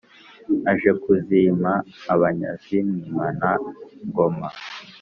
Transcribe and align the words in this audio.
aje 0.71 0.91
kuzima 1.03 1.71
abanyazi 2.13 2.77
mwimana-ngoma 2.87 4.49